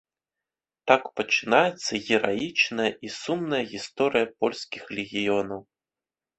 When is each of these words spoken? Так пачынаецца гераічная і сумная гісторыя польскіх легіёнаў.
Так 0.91 1.03
пачынаецца 1.21 1.93
гераічная 2.07 2.89
і 3.09 3.13
сумная 3.19 3.61
гісторыя 3.77 4.25
польскіх 4.43 4.83
легіёнаў. 4.97 5.61